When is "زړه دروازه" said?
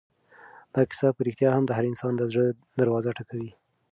2.31-3.11